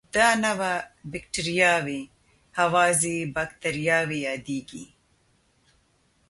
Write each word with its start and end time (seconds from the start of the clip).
دا 0.15 0.27
نوعه 0.45 0.73
بکټریاوې 1.11 2.01
هوازی 2.59 3.17
باکتریاوې 3.35 4.17
یادیږي. 4.27 4.85